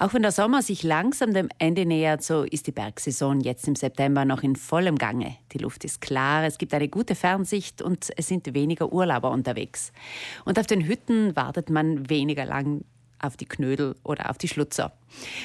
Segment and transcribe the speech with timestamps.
[0.00, 3.74] Auch wenn der Sommer sich langsam dem Ende nähert, so ist die Bergsaison jetzt im
[3.74, 5.36] September noch in vollem Gange.
[5.52, 9.92] Die Luft ist klar, es gibt eine gute Fernsicht und es sind weniger Urlauber unterwegs.
[10.44, 12.84] Und auf den Hütten wartet man weniger lang
[13.20, 14.92] auf die Knödel oder auf die Schlutzer.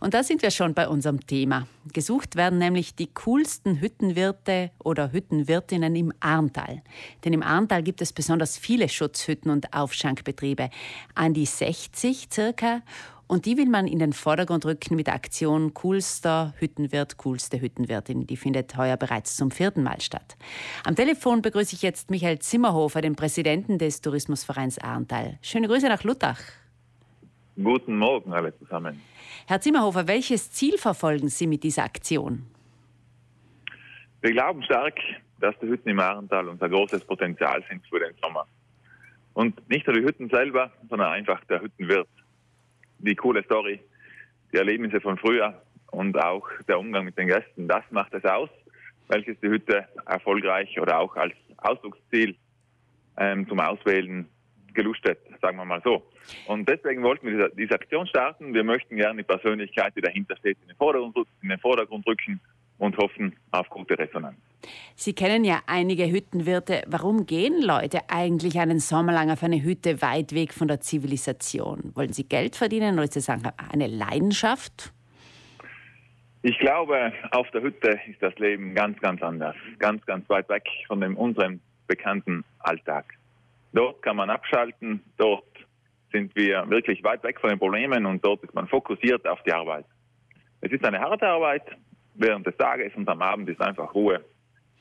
[0.00, 1.66] Und da sind wir schon bei unserem Thema.
[1.92, 6.82] Gesucht werden nämlich die coolsten Hüttenwirte oder Hüttenwirtinnen im Arntal.
[7.24, 10.68] Denn im Arntal gibt es besonders viele Schutzhütten und Aufschankbetriebe.
[11.14, 12.82] An die 60 circa.
[13.26, 18.26] Und die will man in den Vordergrund rücken mit der Aktion Coolster Hüttenwirt, coolste Hüttenwirtin.
[18.26, 20.36] Die findet heuer bereits zum vierten Mal statt.
[20.84, 25.38] Am Telefon begrüße ich jetzt Michael Zimmerhofer, den Präsidenten des Tourismusvereins Arntal.
[25.40, 26.40] Schöne Grüße nach Luttach.
[27.56, 29.00] Guten Morgen alle zusammen.
[29.46, 32.44] Herr Zimmerhofer, welches Ziel verfolgen Sie mit dieser Aktion?
[34.20, 34.98] Wir glauben stark,
[35.40, 38.46] dass die Hütten im Arntal unser großes Potenzial sind für den Sommer.
[39.34, 42.08] Und nicht nur die Hütten selber, sondern einfach der Hüttenwirt.
[43.04, 43.80] Die coole Story,
[44.50, 48.48] die Erlebnisse von früher und auch der Umgang mit den Gästen, das macht es aus,
[49.08, 52.34] welches die Hütte erfolgreich oder auch als Ausdrucksziel
[53.18, 54.26] ähm, zum Auswählen
[54.72, 56.02] gelustet, sagen wir mal so.
[56.46, 58.54] Und deswegen wollten wir diese, diese Aktion starten.
[58.54, 62.40] Wir möchten gerne die Persönlichkeit, die dahinter steht, in den Vordergrund, in den Vordergrund rücken
[62.78, 64.38] und hoffen auf gute Resonanz.
[64.96, 66.84] Sie kennen ja einige Hüttenwirte.
[66.86, 71.90] Warum gehen Leute eigentlich einen Sommer lang auf eine Hütte weit weg von der Zivilisation?
[71.94, 74.92] Wollen sie Geld verdienen oder ist das eine Leidenschaft?
[76.42, 79.56] Ich glaube, auf der Hütte ist das Leben ganz, ganz anders.
[79.78, 83.14] Ganz, ganz weit weg von dem, unserem bekannten Alltag.
[83.72, 85.44] Dort kann man abschalten, dort
[86.12, 89.52] sind wir wirklich weit weg von den Problemen und dort ist man fokussiert auf die
[89.52, 89.86] Arbeit.
[90.60, 91.64] Es ist eine harte Arbeit
[92.14, 94.24] während des Tages und am Abend ist einfach Ruhe.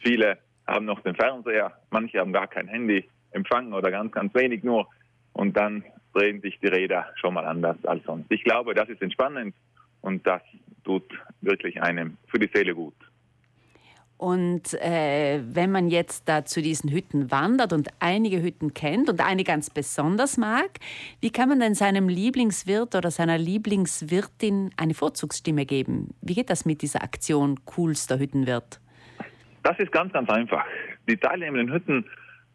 [0.00, 4.62] Viele haben noch den Fernseher, manche haben gar kein Handy empfangen oder ganz, ganz wenig
[4.64, 4.88] nur
[5.32, 8.30] und dann drehen sich die Räder schon mal anders als sonst.
[8.30, 9.54] Ich glaube, das ist entspannend
[10.00, 10.42] und das
[10.84, 11.04] tut
[11.40, 12.94] wirklich einem für die Seele gut.
[14.20, 19.24] Und äh, wenn man jetzt da zu diesen Hütten wandert und einige Hütten kennt und
[19.24, 20.78] eine ganz besonders mag,
[21.22, 26.12] wie kann man denn seinem Lieblingswirt oder seiner Lieblingswirtin eine Vorzugsstimme geben?
[26.20, 28.78] Wie geht das mit dieser Aktion Coolster Hüttenwirt?
[29.62, 30.64] Das ist ganz, ganz einfach.
[31.08, 32.04] Die teilnehmenden Hütten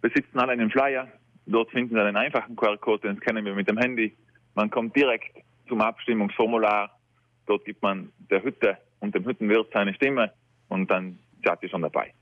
[0.02, 1.08] besitzen alle einen Flyer.
[1.46, 4.16] Dort finden Sie einen einfachen QR-Code, den scannen wir mit dem Handy.
[4.56, 5.32] Man kommt direkt
[5.68, 6.98] zum Abstimmungsformular.
[7.46, 10.32] Dort gibt man der Hütte und dem Hüttenwirt seine Stimme
[10.70, 12.14] und dann seid ihr schon dabei.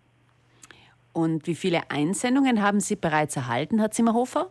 [1.14, 4.50] Und wie viele Einsendungen haben Sie bereits erhalten, Herr Zimmerhofer?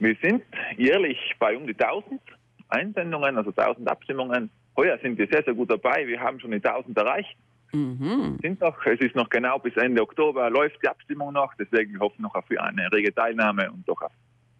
[0.00, 0.42] Wir sind
[0.76, 2.20] jährlich bei um die 1000
[2.68, 4.50] Einsendungen, also 1000 Abstimmungen.
[4.76, 6.06] Heuer sind wir sehr, sehr gut dabei.
[6.06, 7.36] Wir haben schon die 1000 erreicht.
[7.72, 8.38] Mhm.
[8.42, 11.52] Sind noch, es ist noch genau bis Ende Oktober läuft die Abstimmung noch.
[11.54, 14.12] Deswegen wir hoffen noch auf eine rege Teilnahme und doch auf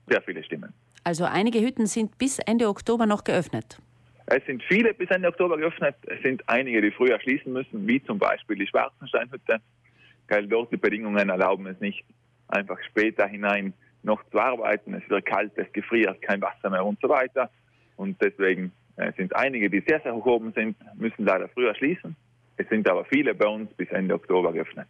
[0.09, 0.73] sehr viele Stimmen.
[1.05, 3.81] Also einige Hütten sind bis Ende Oktober noch geöffnet.
[4.27, 5.97] Es sind viele bis Ende Oktober geöffnet.
[6.07, 9.61] Es sind einige, die früher schließen müssen, wie zum Beispiel die Schwarzensteinhütte,
[10.29, 12.05] weil dort die Bedingungen erlauben es nicht,
[12.49, 13.73] einfach später hinein
[14.03, 14.95] noch zu arbeiten.
[14.95, 17.51] Es wird kalt, es gefriert, kein Wasser mehr und so weiter.
[17.97, 22.15] Und deswegen äh, sind einige, die sehr, sehr hoch oben sind, müssen leider früher schließen.
[22.61, 24.87] Es sind aber viele bei uns bis Ende Oktober geöffnet.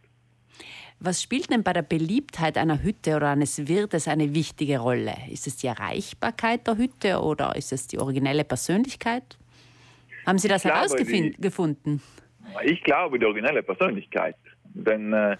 [0.99, 5.13] Was spielt denn bei der Beliebtheit einer Hütte oder eines Wirtes eine wichtige Rolle?
[5.31, 9.37] Ist es die Erreichbarkeit der Hütte oder ist es die originelle Persönlichkeit?
[10.27, 12.01] Haben Sie das herausgefunden?
[12.65, 14.35] Ich glaube, die originelle Persönlichkeit.
[14.65, 15.37] Denn äh,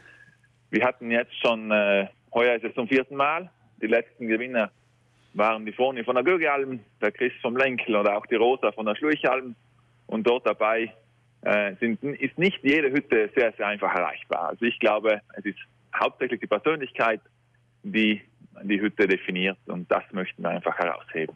[0.70, 4.72] wir hatten jetzt schon, äh, heuer ist es zum vierten Mal, die letzten Gewinner
[5.34, 8.86] waren die Foni von der Gögealm, der Chris vom Lenkel oder auch die Rosa von
[8.86, 9.56] der Schluichalm.
[10.08, 10.94] Und dort dabei
[11.42, 14.50] äh, sind, ist nicht jede Hütte sehr, sehr einfach erreichbar.
[14.50, 15.60] Also ich glaube, es ist
[15.96, 17.22] hauptsächlich die Persönlichkeit,
[17.84, 18.22] die
[18.64, 21.36] die Hütte definiert und das möchten wir einfach herausheben.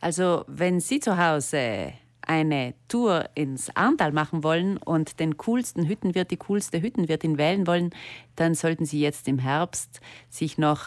[0.00, 1.92] Also wenn Sie zu Hause
[2.26, 7.90] eine Tour ins Arntal machen wollen und den coolsten Hüttenwirt, die coolste Hüttenwirtin wählen wollen,
[8.36, 10.86] dann sollten Sie jetzt im Herbst sich noch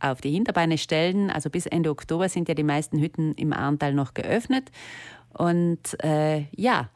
[0.00, 1.30] auf die Hinterbeine stellen.
[1.30, 4.70] Also bis Ende Oktober sind ja die meisten Hütten im Arntal noch geöffnet.
[5.32, 6.90] Und äh, ja,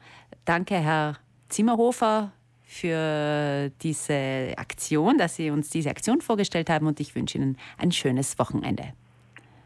[0.49, 1.17] danke, Herr
[1.47, 2.31] Zimmerhofer,
[2.63, 7.91] für diese Aktion, dass Sie uns diese Aktion vorgestellt haben und ich wünsche Ihnen ein
[7.91, 8.93] schönes Wochenende.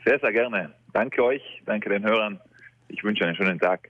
[0.05, 0.73] Sehr, sehr gerne.
[0.91, 2.39] Danke euch, danke den Hörern.
[2.89, 3.89] Ich wünsche einen schönen Tag.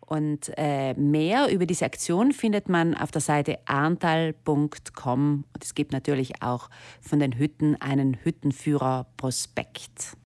[0.00, 5.44] Und äh, mehr über diese Aktion findet man auf der Seite arntal.com.
[5.52, 6.68] Und es gibt natürlich auch
[7.00, 10.14] von den Hütten einen Hüttenführer-Prospekt.